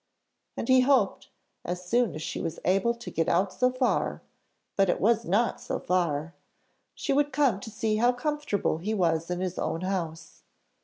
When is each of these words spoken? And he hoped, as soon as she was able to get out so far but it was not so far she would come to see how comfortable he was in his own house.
And 0.57 0.67
he 0.67 0.81
hoped, 0.81 1.29
as 1.63 1.85
soon 1.85 2.15
as 2.15 2.23
she 2.23 2.41
was 2.41 2.57
able 2.65 2.95
to 2.95 3.11
get 3.11 3.29
out 3.29 3.53
so 3.53 3.69
far 3.71 4.23
but 4.75 4.89
it 4.89 4.99
was 4.99 5.25
not 5.25 5.61
so 5.61 5.77
far 5.79 6.33
she 6.95 7.13
would 7.13 7.31
come 7.31 7.59
to 7.59 7.69
see 7.69 7.97
how 7.97 8.11
comfortable 8.11 8.79
he 8.79 8.95
was 8.95 9.29
in 9.29 9.41
his 9.41 9.59
own 9.59 9.81
house. 9.81 10.41